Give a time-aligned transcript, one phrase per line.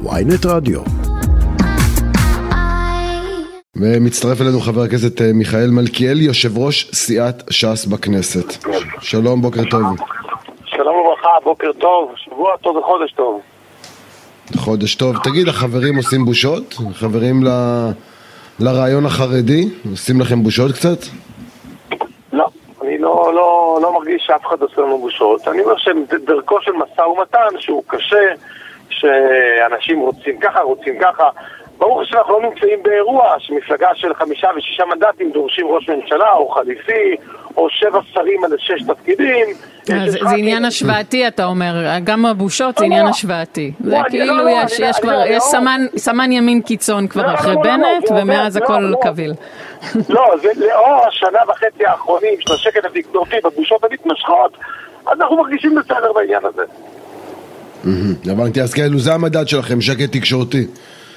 [0.00, 0.80] ויינט רדיו.
[3.76, 8.64] ומצטרף אלינו חבר הכנסת אה, מיכאל מלכיאלי, יושב ראש סיעת ש"ס בכנסת.
[9.00, 9.82] שלום, בוקר טוב.
[10.64, 13.40] שלום וברכה, בוקר טוב, שבוע טוב וחודש טוב.
[14.56, 15.16] חודש טוב.
[15.24, 16.74] תגיד, החברים עושים בושות?
[16.92, 17.48] חברים ל...
[18.60, 19.64] לרעיון החרדי?
[19.90, 20.98] עושים לכם בושות קצת?
[22.32, 22.46] לא,
[22.82, 25.48] אני לא, לא, לא מרגיש שאף אחד עושה לנו בושות.
[25.48, 28.34] אני אומר שדרכו של משא ומתן שהוא קשה,
[29.02, 31.28] שאנשים רוצים ככה, רוצים ככה.
[31.78, 37.16] ברור שאנחנו לא נמצאים באירוע שמפלגה של חמישה ושישה מנדטים דורשים ראש ממשלה או חליפי
[37.56, 39.46] או שבע שרים על שש תפקידים.
[39.90, 43.72] אה, זה עניין השוואתי אתה אומר, גם הבושות זה עניין השוואתי.
[43.80, 44.34] זה כאילו
[44.78, 45.42] יש כבר, יש
[45.96, 49.32] סמן ימין קיצון כבר אחרי בנט ומאז הכל קביל.
[50.08, 54.56] לא, זה לאור השנה וחצי האחרונים של השקט התקשורתי בבושות המתמשכות,
[55.12, 56.62] אנחנו מרגישים בסדר בעניין הזה.
[58.30, 60.66] הבנתי, אז כאילו זה המדד שלכם, שקט תקשורתי.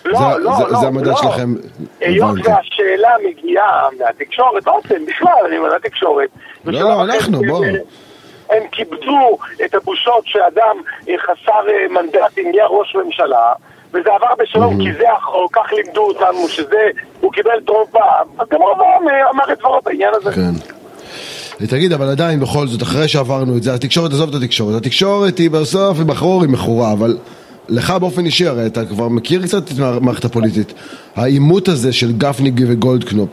[0.05, 1.15] לא, זה, לא, זה, לא, זה המדד לא.
[1.15, 1.53] שלכם,
[2.01, 2.37] היות.
[2.43, 6.29] והשאלה מגיעה מהתקשורת, אופן, בכלל, אני אומר, התקשורת.
[6.65, 7.65] לא, לא, אנחנו, הם, בוא.
[8.49, 10.77] הם כיבדו את הבושות שאדם
[11.09, 13.53] אה, חסר אה, מנדטים נהיה ראש ממשלה,
[13.93, 16.89] וזה עבר בשלום, כי זה החוק, כך לימדו אותנו, שזה,
[17.21, 20.31] הוא קיבל טרום פעם, אז גם רובם אה, אמר את דברו בעניין הזה.
[20.31, 20.74] כן.
[21.57, 25.51] תגיד, אבל עדיין, בכל זאת, אחרי שעברנו את זה, התקשורת, עזוב את התקשורת, התקשורת היא
[25.51, 27.17] בסוף, היא בחור, היא מכורה, אבל
[27.69, 30.73] לך באופן אישי, הרי אתה כבר מכיר קצת את המערכת הפוליטית.
[31.15, 33.29] העימות הזה של גפני וגולדקנופ,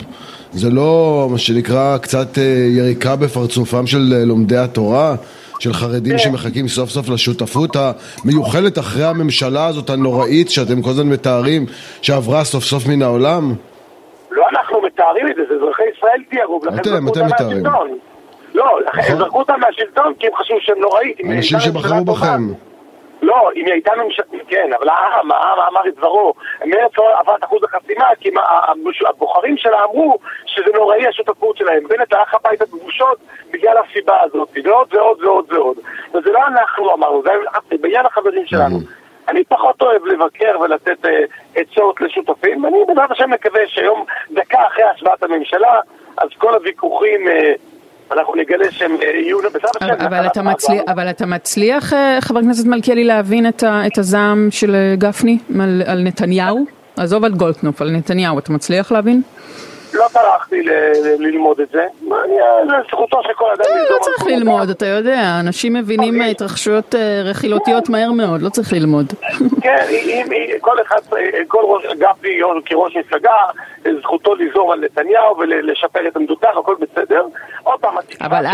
[0.52, 5.14] זה לא, מה שנקרא, קצת אה, יריקה בפרצופם של אה, לומדי התורה?
[5.58, 11.66] של חרדים שמחכים סוף סוף לשותפות המיוחלת אחרי הממשלה הזאת הנוראית שאתם כל הזמן מתארים
[12.02, 13.54] שעברה סוף סוף מן העולם?
[14.30, 17.62] לא אנחנו מתארים את זה, זה אזרחי ישראל תיארו, אתם, אתם מתארים.
[18.54, 19.16] לא, לכן נכון.
[19.16, 21.20] זרקו אותם מהשלטון כי הם חשבו שהם נוראית.
[21.20, 22.42] אם אנשים שבחרו בכם.
[23.22, 26.34] לא, אם היא הייתה ממשלה, כן, אבל העם, העם אמר את דברו.
[26.66, 28.30] מרצ לא עבר את אחוז החסימה, כי
[29.08, 31.82] הבוחרים שלה אמרו שזה נוראי השותפות שלהם.
[31.88, 33.18] בנט הלך הביתה בבושות
[33.50, 35.76] בגלל הסיבה הזאת, ועוד ועוד ועוד ועוד.
[36.14, 37.30] וזה לא אנחנו אמרנו, זה
[37.80, 38.78] בעניין החברים שלנו.
[39.28, 41.24] אני פחות אוהב לבקר ולתת אה,
[41.54, 45.80] עצות לשותפים, ואני בעזרת השם מקווה שהיום, דקה אחרי השבעת הממשלה,
[46.16, 47.52] אז כל הוויכוחים, אה,
[48.12, 49.86] אנחנו נגלה שהם אה, יהיו, בעזרת השם...
[49.94, 50.42] אבל, אבל, אתה.
[50.42, 54.94] מצליח, אבל אתה מצליח, אה, חבר הכנסת מלכיאלי, להבין את, ה, את הזעם של אה,
[54.98, 56.64] גפני על, על נתניהו?
[56.96, 59.22] עזוב על גולדקנופ, על נתניהו, אתה מצליח להבין?
[59.94, 60.62] לא טרחתי
[61.18, 61.82] ללמוד את זה.
[62.02, 62.34] אני-
[62.66, 64.26] זה זכותו של כל אדם אה, לא על צריך.
[64.26, 66.30] ללמוד, אתה יודע, אנשים מבינים אוקיי.
[66.30, 69.06] התרחשויות אה, רכילותיות מהר מאוד, לא צריך ללמוד.
[69.62, 69.84] כן,
[70.60, 70.98] כל אחד,
[71.48, 72.30] כל ראש, גפני
[72.66, 73.30] כראש מפלגה,
[74.02, 77.22] זכותו ליזום על נתניהו ולשפר את עמדותיו, הכל בסדר.
[77.62, 78.46] עוד פעם, אבל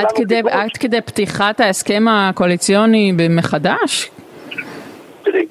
[0.51, 4.11] עד כדי פתיחת ההסכם הקואליציוני מחדש?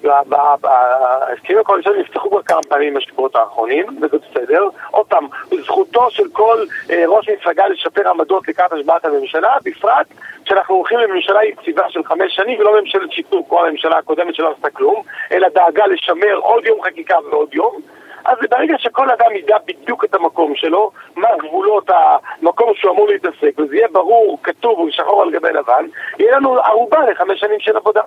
[0.10, 4.68] ההסכמים הקואליציוניים נפתחו כבר כמה פעמים בשבועות האחרונים, וזה בסדר.
[4.92, 5.28] עוד פעם,
[5.64, 6.58] זכותו של כל
[6.90, 10.08] אה, ראש מפלגה לשפר עמדות לקראת השבעת הממשלה, בפרט
[10.46, 14.70] שאנחנו הולכים לממשלה יציבה של חמש שנים ולא ממשלת שיתוק כמו הממשלה הקודמת שלא עשתה
[14.70, 17.82] כלום, אלא דאגה לשמר עוד יום חקיקה ועוד יום.
[18.26, 23.60] אז ברגע שכל אדם ידע בדיוק את המקום שלו, מה גבולות המקום שהוא אמור להתעסק,
[23.60, 25.86] וזה יהיה ברור, כתוב שחור על גבי לבן,
[26.20, 28.02] יהיה לנו ערובה לחמש שנים של עבודה.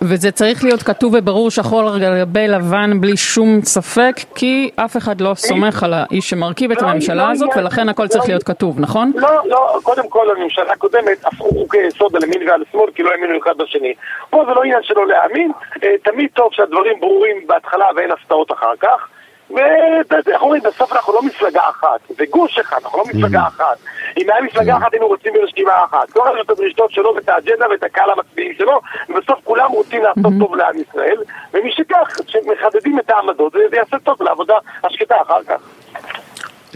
[0.00, 5.20] וזה צריך להיות כתוב וברור שחור על גבי לבן בלי שום ספק, כי אף אחד
[5.20, 8.42] לא סומך על האיש שמרכיב את לא, הממשלה לא הזאת, עניין- ולכן הכל צריך להיות
[8.42, 9.12] כתוב, נכון?
[9.14, 13.10] לא, לא, קודם כל הממשלה הקודמת הפכו חוקי יסוד על ימין ועל שמאל כי לא
[13.10, 13.94] האמינו אחד בשני.
[14.30, 15.52] פה זה לא עניין שלא להאמין,
[15.84, 19.08] אה, תמיד טוב שהדברים ברורים בהתחלה ואין הפתעות אחר כך.
[19.52, 23.78] ואיך אומרים, בסוף אנחנו לא מפלגה אחת, זה גוש אחד, אנחנו לא מפלגה אחת.
[24.18, 26.10] אם היה מפלגה אחת היינו רוצים ברשימה אחת.
[26.10, 30.02] כל אחד יש את הדרישות שלו ואת האג'נדה ואת הקהל המצביעים שלו, ובסוף כולם רוצים
[30.02, 31.16] לעשות טוב לעם ישראל,
[31.54, 34.54] ומשכך, כשמחדדים את העמדות, זה יעשה טוב לעבודה
[34.84, 35.60] השקטה אחר כך.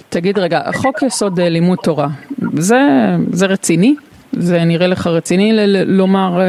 [0.09, 2.07] תגיד רגע, חוק יסוד אה, לימוד תורה,
[2.55, 2.79] זה,
[3.33, 3.95] זה רציני?
[4.33, 6.47] זה נראה לך רציני ל- לומר אה, אה,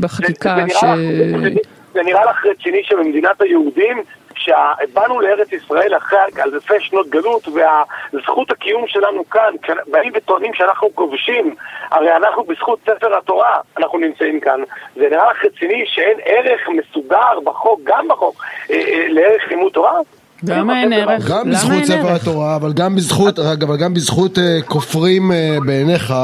[0.00, 0.80] בחקיקה זה, ש...
[0.80, 1.48] זה, נראה, זה,
[1.94, 3.96] זה נראה לך רציני שבמדינת היהודים,
[4.36, 9.54] כשבאנו לארץ ישראל אחרי אלפי שנות גלות והזכות הקיום שלנו כאן,
[9.86, 11.54] באים וטוענים שאנחנו כובשים,
[11.90, 14.60] הרי אנחנו בזכות ספר התורה, אנחנו נמצאים כאן.
[14.96, 19.98] זה נראה לך רציני שאין ערך מסודר בחוק, גם בחוק, אה, אה, לערך לימוד תורה?
[20.42, 21.30] למה אין ערך?
[21.30, 22.12] גם בזכות ספר?
[22.12, 26.14] התורה, אבל גם בזכות, אבל גם בזכות אה, כופרים אה, בעיניך,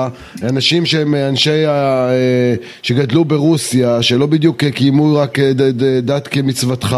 [0.43, 1.65] אנשים שהם אה, אנשי,
[2.83, 5.39] שגדלו ברוסיה, שלא בדיוק קיימו רק
[6.03, 6.97] דת כמצוותך,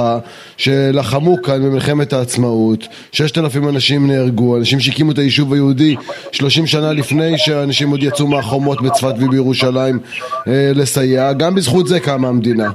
[0.57, 5.97] שלחמו כאן במלחמת העצמאות, ששת אלפים אנשים נהרגו, אנשים שהקימו את היישוב היהודי
[6.33, 9.99] שלושים שנה לפני שאנשים עוד יצאו מהחומות בצפת ובירושלים
[10.47, 12.71] לסייע, גם בזכות זה קמה המדינה.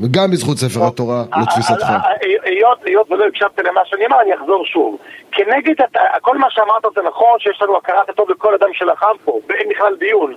[0.00, 1.86] וגם בזכות ספר התורה לתפיסתך.
[2.84, 4.98] היות ולא הקשבת למה שאני אמר, אני אחזור שוב.
[5.32, 5.74] כנגד,
[6.20, 9.96] כל מה שאמרת זה נכון שיש לנו הכרת הטוב לכל אדם שלחם פה, ואין בכלל
[9.96, 10.34] דיון.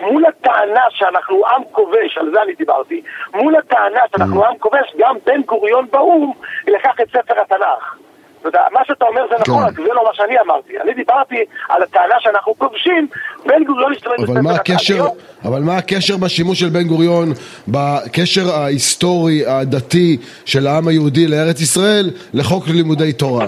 [0.00, 3.02] מול הטענה שאנחנו עם כובש, על זה אני דיברתי,
[3.34, 6.32] מול הטענה שאנחנו עם כובש, גם בן גוריון באו"ם
[6.66, 7.98] לקח את ספר התנ"ך.
[8.44, 10.80] מה שאתה אומר זה נכון, רק זה לא מה שאני אמרתי.
[10.80, 13.08] אני דיברתי על הטענה שאנחנו כובשים,
[13.46, 15.04] בן גוריון השתמש בספר הקשר.
[15.44, 17.32] אבל מה הקשר בשימוש של בן גוריון,
[17.68, 23.46] בקשר ההיסטורי, הדתי של העם היהודי לארץ ישראל, לחוק לימודי תורה?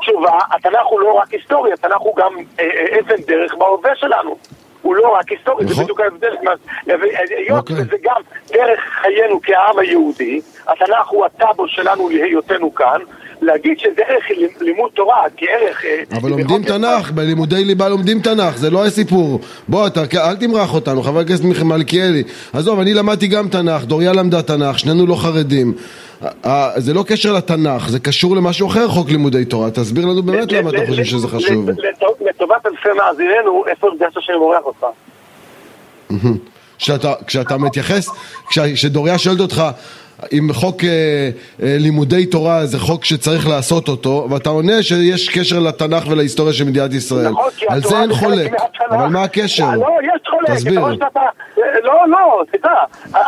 [0.00, 2.32] תשובה, התנ"ך הוא לא רק היסטורי, התנ"ך הוא גם
[2.98, 4.36] אבן דרך בהווה שלנו.
[4.82, 6.36] הוא לא רק היסטורי, זה בדיוק ההבדל.
[7.36, 8.20] היות וזה גם
[8.52, 13.00] דרך חיינו כעם היהודי, התנ"ך הוא הטאבו שלנו להיותנו כאן,
[13.42, 14.24] להגיד שזה ערך
[14.60, 15.84] לימוד תורה, כערך...
[16.12, 19.40] אבל לומדים תנ"ך, בלימודי ליבה לומדים תנ"ך, זה לא הסיפור.
[19.68, 22.22] בוא, אתה, אל תמרח אותנו, חבר הכנסת מלכיאלי.
[22.52, 25.74] עזוב, אני למדתי גם תנ"ך, דוריה למדה תנ"ך, שנינו לא חרדים.
[26.76, 29.70] זה לא קשר לתנ"ך, זה קשור למשהו אחר, חוק לימודי תורה.
[29.70, 31.70] תסביר לנו באמת למה אתה חושב שזה חשוב.
[32.20, 34.86] לטובת אלפי מאזיננו, איפה הרגשת שאני מורח אותך?
[37.26, 38.08] כשאתה מתייחס,
[38.74, 39.62] כשדוריה שואלת אותך
[40.32, 40.88] אם חוק אה,
[41.62, 46.64] אה, לימודי תורה זה חוק שצריך לעשות אותו, ואתה עונה שיש קשר לתנ"ך ולהיסטוריה של
[46.64, 47.28] מדינת ישראל.
[47.28, 48.52] נכון, על זה אין חולק,
[48.90, 49.70] אבל מה הקשר?
[49.76, 50.50] לא, יש חולק.
[50.50, 50.80] תסביר.
[51.82, 52.74] לא, לא, תדע,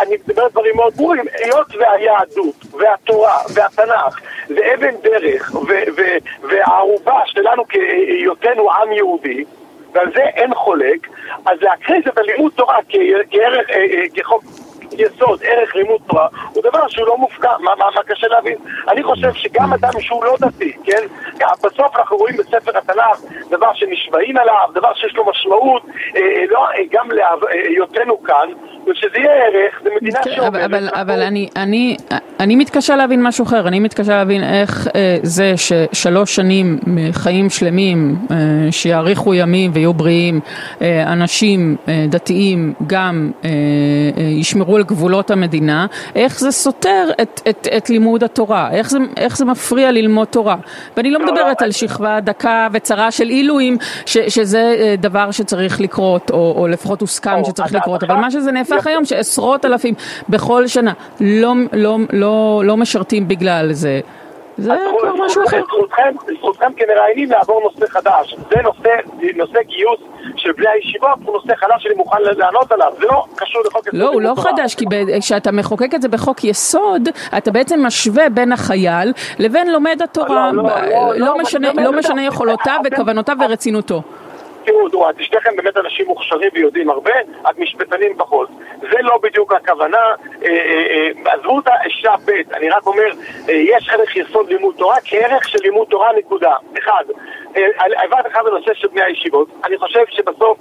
[0.03, 1.25] אני מדבר דברים מאוד ברורים.
[1.39, 5.53] היות והיהדות, והתורה, והתנ"ך, זה אבן דרך,
[6.43, 9.45] והערובה שלנו כהיותנו עם יהודי,
[9.95, 11.09] ועל זה אין חולק,
[11.47, 13.67] אז להכריז את הלימוד תורה כערך,
[14.15, 14.45] כחוק
[14.99, 18.57] יסוד, ערך לימוד תורה, הוא דבר שהוא לא מופקע, מה, מה, מה קשה להבין?
[18.89, 21.03] אני חושב שגם אדם שהוא לא דתי, כן?
[21.65, 25.83] בסוף אנחנו רואים בספר התנ"ך דבר שנשבעים עליו, דבר שיש לו משמעות,
[26.17, 28.49] אה, לא, גם להיותנו כאן,
[28.87, 30.65] ושזה יהיה ערך, זה מדינה כן, שאומרת...
[30.65, 31.97] אבל, אבל אני, אני,
[32.41, 36.79] אני מתקשה להבין משהו אחר, אני מתקשה להבין איך אה, זה ששלוש שנים
[37.13, 38.37] חיים שלמים, אה,
[38.73, 40.41] שיאריכו ימים ויהיו בריאים,
[40.83, 43.51] אה, אנשים אה, דתיים גם אה,
[44.19, 48.99] אה, ישמרו על גבולות המדינה, איך זה סותר את, את, את לימוד התורה, איך זה,
[49.17, 50.57] איך זה מפריע ללמוד תורה.
[50.97, 53.77] ואני לא מדברת על שכבה דקה וצרה של עילויים,
[54.07, 58.53] ש, שזה אה, דבר שצריך לקרות, או, או לפחות הוסכם שצריך לקרות, אבל מה שזה
[58.53, 59.95] נהפך היום, שעשרות אלפים
[60.29, 64.01] בכל שנה לא, לא, לא, לא משרתים בגלל זה.
[64.59, 65.63] זה כבר משהו אחר.
[66.39, 68.37] זכותכם כמראיינים לעבור נושא חדש.
[68.51, 68.57] זה
[69.37, 70.01] נושא גיוס
[70.37, 72.93] של בני הישיבות, הוא נושא חדש שאני מוכן לענות עליו.
[73.01, 74.01] זה לא קשור לחוק יסוד.
[74.01, 74.85] לא, הוא לא חדש, כי
[75.21, 80.51] כשאתה מחוקק את זה בחוק יסוד, אתה בעצם משווה בין החייל לבין לומד התורה.
[81.77, 84.03] לא משנה יכולותיו וכוונותיו ורצינותו.
[84.65, 87.13] תראו, את שניכם באמת אנשים מוכשרים ויודעים הרבה,
[87.51, 88.49] את משפטנים פחות.
[88.81, 93.09] זה לא בדיוק הכוונה, אה, אה, אה, עזבו את האישה ב', אני רק אומר,
[93.49, 96.55] יש ערך יסוד לימוד תורה כערך של לימוד תורה נקודה.
[96.79, 97.05] אחד,
[97.77, 100.59] עברת אחד בנושא של בני הישיבות, אני חושב שבסוף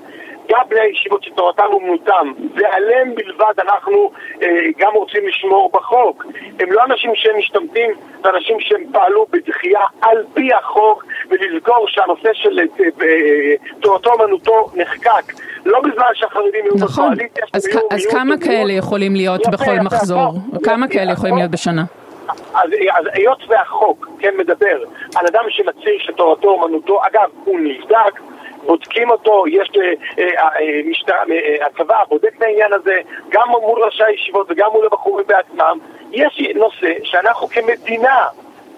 [0.50, 4.12] גם בני הישיבות שתורתם אומנותם, ועליהם בלבד אנחנו
[4.42, 4.48] אה,
[4.78, 6.26] גם רוצים לשמור בחוק.
[6.60, 7.92] הם לא אנשים שהם משתמטים,
[8.24, 12.66] זה אנשים שהם פעלו בדחייה על פי החוק, ולזכור שהנושא של אה,
[13.02, 15.34] אה, תורתו אומנותו נחקק.
[15.66, 17.14] לא בזמן שהחרדים יהיו נכון.
[17.14, 17.46] בקואליציה.
[17.54, 20.34] אז, אז כמה כאלה יכולים להיות יפה, בכל מחזור?
[20.64, 21.84] כמה כאלה יכולים להיות בשנה?
[22.54, 24.78] אז, אז היות והחוק, כן, מדבר
[25.16, 28.20] על אדם שמצהיר שתורתו אומנותו, אגב, הוא נבדק,
[28.66, 31.24] בודקים אותו, יש אה, אה, אה, משטרה,
[31.66, 33.00] הצבא בודק את העניין הזה,
[33.30, 35.80] גם מול ראשי הישיבות וגם מול הבחורים בעצמם.
[36.12, 38.28] יש נושא שאנחנו כמדינה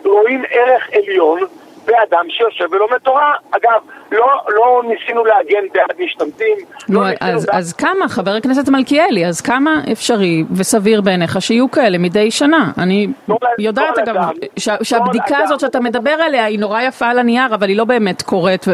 [0.06, 1.40] רואים ערך עליון
[1.86, 3.34] באדם שיושב ולומד תורה.
[3.52, 6.58] אגב, לא, לא ניסינו להגן בעד משתמטים.
[6.90, 7.56] לא נו, לא אז, בעד...
[7.56, 12.72] אז כמה, חבר הכנסת מלכיאלי, אז כמה אפשרי וסביר בעיניך שיהיו כאלה מדי שנה?
[12.78, 14.16] אני לא יודעת אגב,
[14.58, 18.22] ש, שהבדיקה הזאת שאתה מדבר עליה היא נורא יפה על הנייר, אבל היא לא באמת
[18.22, 18.66] קורית,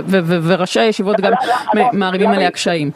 [0.48, 1.34] וראשי הישיבות גם
[1.94, 2.92] מערימים עליה קשיים.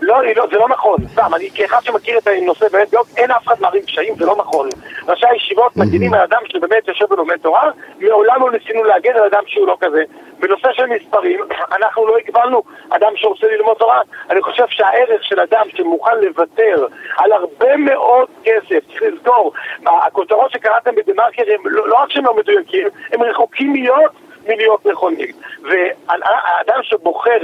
[0.00, 3.54] לא, לא, זה לא נכון, סתם, אני כאחד שמכיר את הנושא באמת, אין אף אחד
[3.60, 4.68] מערים קשיים, זה לא נכון.
[5.08, 9.42] ראשי הישיבות מגינים על אדם שבאמת יושב ולומד תורה, מעולם לא ניסינו להגן על אדם
[9.46, 10.02] שהוא לא כזה.
[10.40, 11.40] בנושא של מספרים,
[11.76, 14.00] אנחנו לא הגבלנו אדם שרוצה ללמוד תורה.
[14.30, 16.86] אני חושב שהערך של אדם שמוכן לוותר
[17.16, 19.52] על הרבה מאוד כסף, צריך לזכור,
[19.86, 24.12] הכותרות שקראתם בדה מרקר הם לא, לא רק שהם לא מדויקים, הם רחוקים להיות
[24.48, 25.32] מלהיות נכונים.
[25.62, 27.38] והאדם שבוחר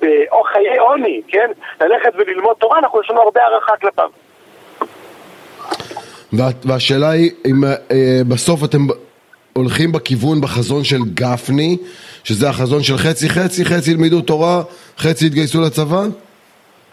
[0.00, 1.50] באור חיי עוני, כן,
[1.80, 4.10] ללכת וללמוד תורה, אנחנו יש לנו הרבה הערכה כלפיו.
[6.64, 8.78] והשאלה היא, אם אה, בסוף אתם
[9.52, 11.76] הולכים בכיוון, בחזון של גפני,
[12.24, 14.62] שזה החזון של חצי חצי, חצי ילמדו תורה,
[14.98, 16.02] חצי יתגייסו לצבא?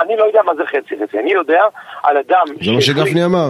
[0.01, 1.61] אני לא יודע מה זה חצי חצי, אני יודע
[2.03, 2.45] על אדם...
[2.65, 3.49] זה מה שגפני אמר.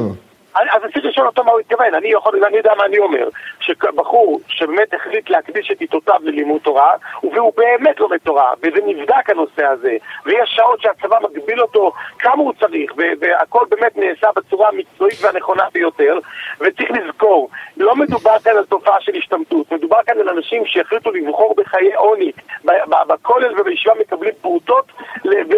[0.71, 4.39] אז צריך לשאול אותו מה הוא התכוון, אני יכול, אני יודע מה אני אומר, שבחור
[4.47, 6.93] שבאמת החליט להקדיש את עיתותיו ללימוד תורה,
[7.33, 12.53] והוא באמת לומד תורה, וזה נבדק הנושא הזה, ויש שעות שהצבא מגביל אותו כמה הוא
[12.59, 16.19] צריך, והכל באמת נעשה בצורה המקצועית והנכונה ביותר,
[16.59, 21.55] וצריך לזכור, לא מדובר כאן על תופעה של השתמטות, מדובר כאן על אנשים שהחליטו לבחור
[21.57, 22.31] בחיי עוני,
[23.07, 24.85] בכולל ובישיבה מקבלים פרוטות,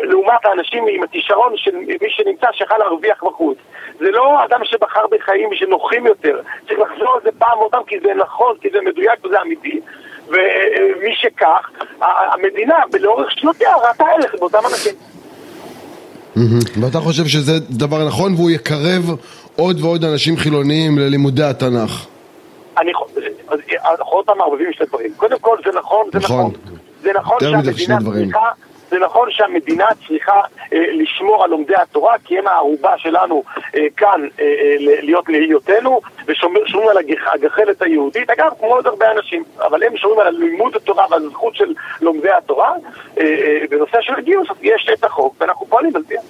[0.03, 3.58] לעומת האנשים עם הכישרון של מי שנמצא שיכול להרוויח בחוץ.
[4.00, 6.39] זה לא אדם שבחר בחיים שנוחים יותר.
[6.67, 9.79] צריך לחזור על זה פעם אותם כי זה נכון, כי זה מדויק וזה אמיתי.
[10.27, 11.69] ומי שכך,
[12.01, 14.95] המדינה לאורך שנותיה ראתה ערך באותם אנשים.
[16.81, 19.03] ואתה חושב שזה דבר נכון והוא יקרב
[19.55, 22.05] עוד ועוד אנשים חילוניים ללימודי התנ"ך?
[22.77, 23.21] אני חושב,
[23.83, 25.12] אנחנו עוד פעם מערבבים שני דברים.
[25.17, 26.39] קודם כל זה נכון, זה נכון.
[26.39, 26.75] נכון.
[27.01, 28.39] זה נכון שהמדינה צריכה
[28.91, 30.41] זה נכון שהמדינה צריכה
[30.74, 33.43] אה, לשמור על לומדי התורה, כי הם הערובה שלנו
[33.75, 34.45] אה, כאן אה,
[34.79, 36.98] להיות להיותנו, ושומרים על
[37.33, 41.55] הגחלת היהודית, אגב, כמו עוד הרבה אנשים, אבל הם שומרים על לימוד התורה ועל הזכות
[41.55, 42.74] של לומדי התורה.
[43.69, 46.21] בנושא של הגיוס יש את החוק, ואנחנו פועלים על פיה.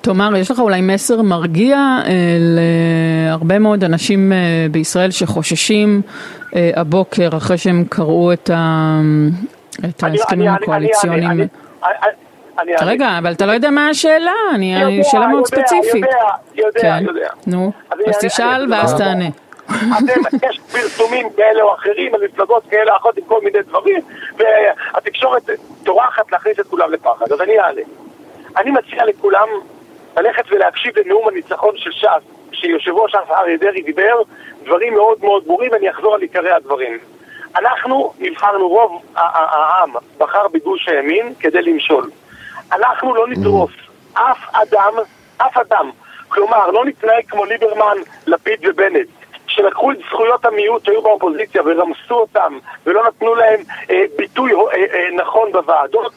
[0.00, 6.02] תומר, יש לך אולי מסר מרגיע אה, להרבה מאוד אנשים אה, בישראל שחוששים
[6.56, 9.00] אה, הבוקר אחרי שהם קראו את, ה,
[9.88, 11.48] את ההסכמים הקואליציוניים.
[12.80, 15.94] רגע, אבל אתה לא יודע מה השאלה, אני שאלה מאוד ספציפית.
[15.94, 16.18] יודע,
[16.54, 17.04] יודע, כן.
[17.06, 17.28] יודע.
[17.46, 17.72] נו,
[18.06, 19.28] אז תשאל ואז תענה.
[19.68, 24.00] אתם, יש פרסומים כאלה או אחרים על מפלגות כאלה או אחרות עם כל מיני דברים,
[24.36, 25.50] והתקשורת
[25.84, 27.82] טורחת להכניס את כולם לפחד, אז אני אעלה.
[28.56, 29.48] אני מציע לכולם
[30.16, 32.22] ללכת ולהקשיב לנאום הניצחון של ש"ס,
[32.52, 34.22] שיושב ראש ש"ס אריה דרעי דיבר
[34.64, 36.98] דברים מאוד מאוד ברורים, ואני אחזור על עיקרי הדברים.
[37.56, 42.10] אנחנו נבחרנו, רוב העם בחר בגוש הימין כדי למשול.
[42.72, 43.72] אנחנו לא נדרוס
[44.12, 44.94] אף אדם,
[45.36, 45.90] אף אדם.
[46.28, 49.08] כלומר, לא נתנהג כמו ליברמן, לפיד ובנט.
[49.46, 55.08] שלקחו את זכויות המיעוט שהיו באופוזיציה ורמסו אותם ולא נתנו להם אה, ביטוי אה, אה,
[55.16, 56.12] נכון בוועדות,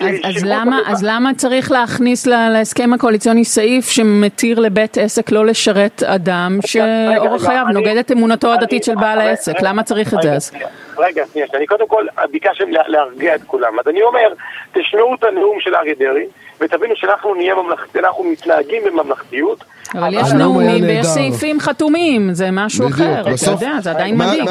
[0.00, 6.02] אז, אז, למה, אז למה צריך להכניס להסכם הקואליציוני סעיף שמתיר לבית עסק לא לשרת
[6.02, 9.54] אדם שאורח חייו נוגד את אמונתו הדתית של בעל העסק?
[9.62, 10.52] למה צריך את זה אז?
[10.98, 13.78] רגע, שנייה, אני קודם כל ביקשתם להרגיע את כולם.
[13.80, 14.32] אז אני אומר,
[14.72, 16.26] תשמעו את הנאום של אריה דרעי,
[16.60, 19.64] ותבינו שאנחנו נהיה ממלכתיים, אנחנו מתנהגים בממלכתיות.
[19.94, 24.44] אבל יש נאומים ויש סעיפים חתומים, זה משהו אחר, אתה יודע, זה עדיין מדהים.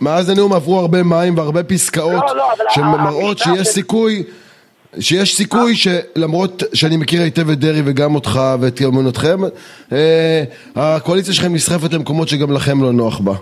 [0.00, 4.24] מאז הנאום עברו הרבה מים והרבה פסקאות לא, לא, שמראות שיש סיכוי
[5.00, 9.38] שיש סיכוי שלמרות שאני מכיר היטב את דרעי וגם אותך ואת אמונתכם,
[9.92, 10.42] אה,
[10.76, 13.32] הקואליציה שלכם נסחפת למקומות שגם לכם לא נוח בה.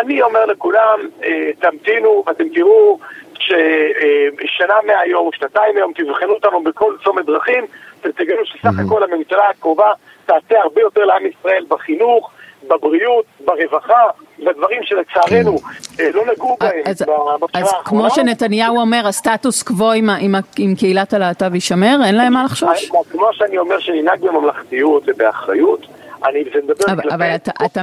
[0.00, 2.98] אני אומר לכולם, אה, תמתינו ואתם תראו
[3.34, 7.64] ששנה מהיום, שנתיים מהיום, תבחנו אותנו בכל צומת דרכים,
[8.04, 9.92] ותגלו שסך הכל הממשלה הקרובה
[10.26, 12.30] תעשה הרבה יותר לעם ישראל בחינוך,
[12.68, 14.02] בבריאות, ברווחה,
[14.38, 15.58] בדברים שלצערנו.
[16.00, 17.04] אה, לא נגעו בהם אז,
[17.54, 20.34] אז כמו שנתניהו אומר, הסטטוס קוו עם,
[20.78, 21.96] קהילת הלהט"ב יישמר?
[22.04, 22.90] אין להם מה לחשוש?
[23.10, 25.86] כמו שאני אומר שננהג בממלכתיות ובאחריות,
[26.26, 27.14] אני מדבר כלפי...
[27.14, 27.50] אבל אתה...
[27.66, 27.80] אתה...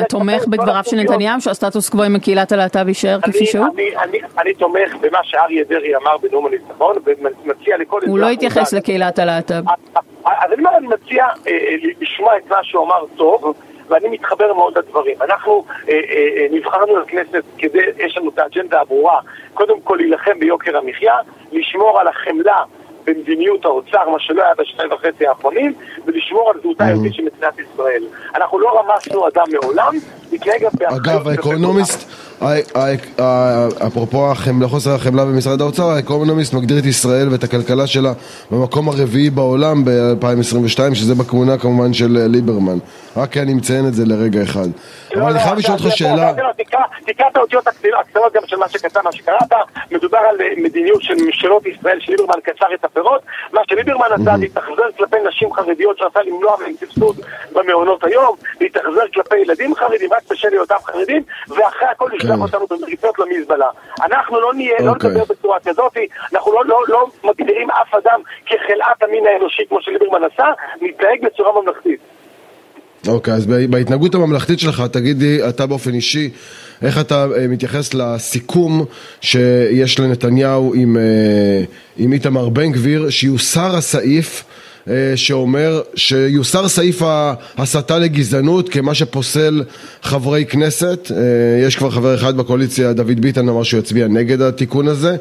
[0.00, 3.66] לא, תומך בדבריו של נתניהו שהסטטוס קוו עם קהילת הלהט"ב יישאר כפי שהוא?
[4.38, 8.00] אני תומך במה שאריה דרעי אמר בנאום הניצחון ומציע לכל...
[8.06, 9.62] הוא לא התייחס לקהילת הלהט"ב.
[10.24, 13.54] אז אני מציע אה, אה, לשמוע את מה שהוא אמר טוב
[13.88, 15.22] ואני מתחבר מאוד לדברים.
[15.22, 16.00] אנחנו אה,
[16.50, 19.20] נבחרנו לכנסת כדי, יש לנו את האג'נדה הברורה,
[19.54, 21.16] קודם כל להילחם ביוקר המחיה,
[21.52, 22.62] לשמור על החמלה
[23.06, 25.74] במדיניות האוצר, מה שלא היה בשניים וחצי האחרונים,
[26.06, 28.02] ולשמור על זהותה היהודית של מדינת ישראל.
[28.34, 29.94] אנחנו לא רמסנו אדם מעולם.
[30.84, 32.10] אגב, האקונומיסט,
[33.86, 38.12] אפרופו חוסר החמלה במשרד האוצר, האקונומיסט מגדיר את ישראל ואת הכלכלה שלה
[38.50, 42.78] במקום הרביעי בעולם ב-2022, שזה בכהונה כמובן של ליברמן.
[43.16, 44.68] רק כי אני מציין את זה לרגע אחד.
[45.14, 46.32] אבל אני חייב לשאול אותך שאלה...
[47.06, 49.52] תקרא את האותיות הקטנות גם של מה שכתב, מה שקראת,
[49.90, 53.22] מדובר על מדיניות של ממשלות ישראל, שליברמן קצר את הפירות,
[53.52, 57.16] מה שליברמן עשה, להתאכזר כלפי נשים חרדיות שרצה למנוע מהם סבסוד
[57.52, 60.12] במעונות היום, להתאכזר כלפי ילדים חרדים.
[60.12, 63.68] רק בשל היותם חרדים, ואחרי הכל לשלוח אותנו במריצות למזבלה.
[64.02, 65.92] אנחנו לא נהיה, לא נדבר בצורה כזאת,
[66.34, 66.52] אנחנו
[66.88, 70.46] לא מגדירים אף אדם כחלאת המין האנושי כמו שליברמן עשה,
[70.80, 72.00] נתנהג בצורה ממלכתית.
[73.08, 76.30] אוקיי, אז בהתנהגות הממלכתית שלך, תגידי, אתה באופן אישי,
[76.82, 78.84] איך אתה אה, מתייחס לסיכום
[79.20, 84.44] שיש לנתניהו עם, אה, איתמר בן גביר, שיוסר הסעיף
[85.16, 87.02] שאומר שיוסר סעיף
[87.58, 89.62] ההסתה לגזענות כמה שפוסל
[90.02, 91.10] חברי כנסת,
[91.66, 95.16] יש כבר חבר אחד בקואליציה, דוד ביטן אמר שהוא יצביע נגד התיקון הזה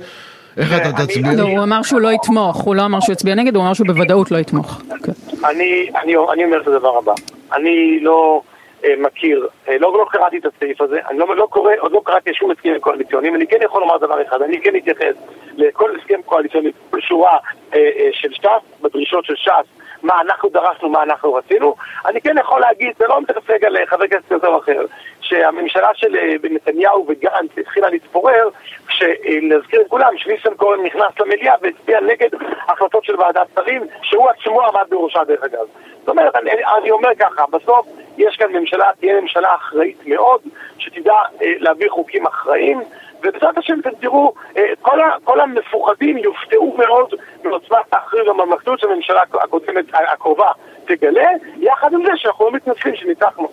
[0.58, 1.27] איך אתה אני- תצביע?
[1.29, 3.74] אני- לא, הוא אמר שהוא לא יתמוך, הוא לא אמר שהוא יצביע נגד, הוא אמר
[3.74, 4.82] שהוא בוודאות לא יתמוך.
[5.03, 5.12] כן.
[5.50, 7.13] אני, אני, אני אומר את הדבר הבא,
[7.55, 8.41] אני לא
[8.86, 12.01] אה, מכיר, אה, לא, לא קראתי את הסעיף הזה, אני לא, לא קורא, עוד לא
[12.05, 15.15] קראתי שום הסכמים קואליציוניים, אני כן יכול לומר דבר אחד, אני כן אתייחס
[15.58, 17.62] לכל הסכם קואליציוני בשורה אה, אה,
[18.11, 21.75] של ש"ס, בדרישות של ש"ס, מה אנחנו דרשנו, מה אנחנו רצינו,
[22.05, 24.85] אני כן יכול להגיד, זה לא מתייחס רגע לחבר כנסת כזה או אחר,
[25.21, 28.49] שהממשלה של אה, נתניהו וגנץ התחילה להתפורר,
[28.87, 32.29] כשנזכיר לכולם שניסנקורן נכנס למליאה והצביע נגד
[32.67, 35.65] החלטות של ועדת שרים, שהוא עצמו עמד בראשה דרך אגב.
[35.99, 37.87] זאת אומרת, אני, אני אומר ככה, בסוף
[38.17, 40.41] יש כאן ממשלה, תהיה ממשלה אחראית מאוד,
[40.77, 42.81] שתדע אה, להביא חוקים אחראיים,
[43.23, 47.13] ובעזרת השם אתם תראו, אה, כל, ה, כל המפוחדים יופתעו מאוד
[47.43, 50.51] מעוצמת האחריות והממלכתיות שהממשלה הקודמת, הקרובה
[50.85, 53.47] תגלה, יחד עם זה שאנחנו לא מתנצלים שניצחנו.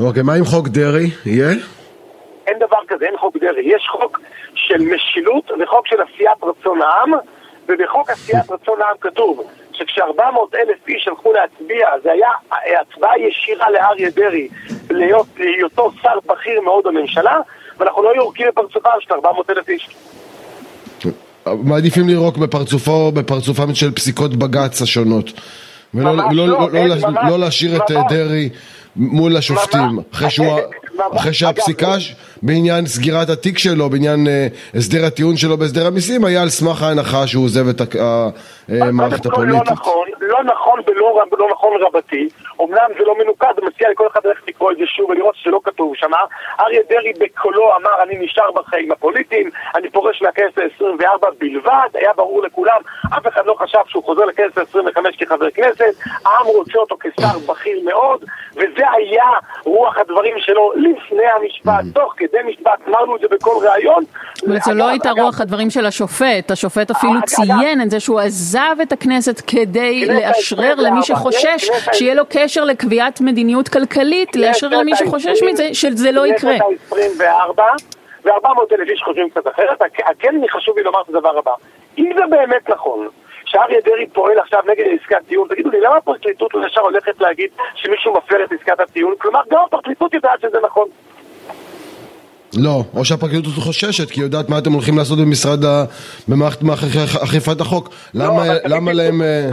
[0.00, 1.10] אוקיי, מה עם חוק דרעי?
[1.26, 1.48] יהיה?
[2.46, 3.62] אין דבר כזה, אין חוק דרעי.
[3.64, 4.20] יש חוק
[4.54, 7.12] של משילות וחוק של עשיית רצון העם,
[7.68, 13.70] ובחוק עשיית רצון העם כתוב שכש-400 אלף איש הלכו להצביע, זה היה אה, הצבעה ישירה
[13.70, 14.48] לאריה דרעי
[14.90, 17.40] להיות, להיותו שר בכיר מאוד בממשלה,
[17.78, 19.88] ואנחנו לא יורקים בפרצופם של 400 אלף איש.
[21.46, 25.32] מעדיפים לירוק בפרצופו, בפרצופם של פסיקות בג"ץ השונות.
[25.94, 28.12] ולא ממש לא, לא, לא, לא, לא, ממש, לא להשאיר את אה, ממש.
[28.12, 28.48] דרעי
[28.96, 29.80] מול השופטים.
[29.80, 30.04] ממש.
[30.14, 30.60] אחרי, שהוא, ממש.
[31.16, 36.24] אחרי שהפסיקה אגב, ש- בעניין סגירת התיק שלו, בעניין אה, הסדר הטיעון שלו בהסדר המיסים,
[36.24, 38.28] היה על סמך ההנחה שהוא עוזב את ה- ה-
[38.68, 39.70] המערכת לא הפוליטית.
[39.70, 42.28] נכון, לא נכון ולא לא נכון רבתי,
[42.60, 45.50] אמנם זה לא מנוקד, אני מציע לכל אחד ללכת לקרוא את זה שוב ולראות שזה
[45.50, 46.10] לא כתוב שם.
[46.60, 52.42] אריה דרעי בקולו אמר אני נשאר בחיים הפוליטיים, אני פורש מהכנסת ה-24 בלבד, היה ברור
[52.42, 52.80] לכולם,
[53.18, 57.80] אף אחד לא חשב שהוא חוזר לכנסת ה-25 כחבר כנסת, העם רוצה אותו כשר בכיר
[57.84, 58.24] מאוד,
[58.56, 59.24] וזה היה
[59.64, 64.04] רוח הדברים שלו לפני המשפט, תוך כדי משפט, אמרנו את זה בכל ראיון.
[64.64, 68.92] זו לא הייתה רוח הדברים של השופט, השופט אפילו ציין את זה שהוא עזב את
[68.92, 75.42] הכנסת כדי לאשרר ה-24, למי שחושש שיהיה לו קשר לקביעת מדיניות כלכלית, לאשרר למי שחושש
[75.42, 76.54] מזה שזה לא יקרה.
[76.58, 77.60] כנסת ה-24,
[78.24, 79.78] ו-400 אלף איש חושבים קצת אחרת,
[80.18, 81.52] כן חשוב לי לומר את הדבר הבא.
[81.98, 83.08] אם זה באמת נכון,
[83.44, 87.48] שאריה דרעי פועל עכשיו נגד עסקת טיעון, תגידו לי, למה הפרקליטות לא ישר הולכת להגיד
[87.74, 89.14] שמישהו מפר את עסקת הטיעון?
[89.18, 90.88] כלומר, גם הפרקליטות יודעת שזה נכון.
[92.56, 95.84] לא, או שהפרקליטות חוששת, כי היא יודעת מה אתם הולכים לעשות במשרד ה...
[96.28, 96.86] במערכת מערכת
[97.22, 97.88] אכיפת החוק.
[98.14, 99.22] למה, לא, למה תמיד- להם...
[99.22, 99.48] אה,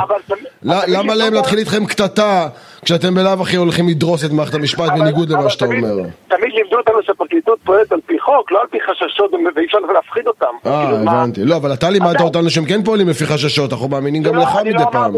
[0.64, 2.48] למה יש להם להתחיל איתכם קטטה
[2.86, 5.94] כשאתם בלאו הכי הולכים לדרוס את מערכת המשפט בניגוד למה שאתה אומר?
[6.28, 10.28] תמיד לימדו אותנו שהפרקליטות פועלת על פי חוק, לא על פי חששות, ואי אפשר להפחיד
[10.28, 10.46] אותם.
[10.66, 11.46] אה, כאילו, הבנתי.
[11.46, 14.58] לא, אבל אתה לימדת אותנו שהם כן פועלים לפי חששות, אנחנו מאמינים גם לא, לך
[14.62, 15.14] אני מדי לא פעם.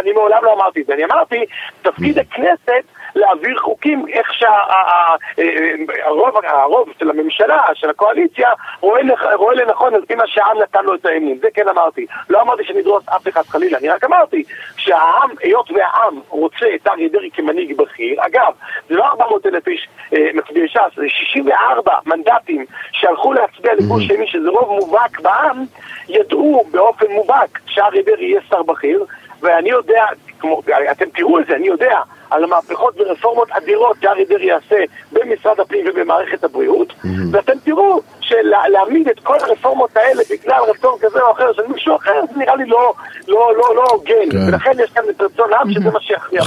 [0.00, 0.94] אני מעולם לא אמרתי את זה.
[0.94, 1.36] אני אמרתי,
[1.82, 8.48] תפקיד הכנסת להעביר חוקים איך שהרוב הרוב של הממשלה, של הקואליציה,
[8.80, 11.38] רואה לנכון על פי מה שהעם נתן לו את האמון.
[11.38, 12.06] זה כן אמרתי.
[12.30, 14.42] לא אמרתי שנדרוס אף אחד חלילה, אני רק אמרתי
[14.76, 18.52] שהעם, היות והעם רוצה את אריה דרעי כמנהיג בכיר, אגב,
[18.88, 24.26] זה לא 400 אלף איש אה, מצביעי ש"ס, זה 64 מנדטים שהלכו להצביע לגוש שני,
[24.26, 25.64] שזה רוב מובהק בעם,
[26.08, 29.04] ידעו באופן מובהק שאריה דרעי יהיה שר בכיר,
[29.40, 30.04] ואני יודע,
[30.42, 31.98] כמו, אתם תראו את זה, אני יודע,
[32.30, 36.92] על המהפכות ורפורמות אדירות שאריה דרעי יעשה במשרד הפנים ובמערכת הבריאות,
[37.32, 42.20] ואתם תראו שלהעמיד את כל הרפורמות האלה בגלל רצון כזה או אחר של מישהו אחר,
[42.32, 42.92] זה נראה לי לא
[43.28, 44.48] לא לא לא הוגן, כן.
[44.48, 46.42] ולכן יש כאן את רצון העם שזה מה שיכריע.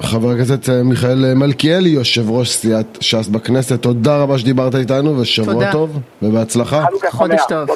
[0.00, 5.18] חבר הכנסת אה, מיכאל אה, מלכיאלי, יושב ראש סיעת ש"ס בכנסת, תודה רבה שדיברת איתנו
[5.18, 5.72] ושבוע תודה.
[5.72, 6.84] טוב ובהצלחה.
[7.10, 7.68] חודש טוב.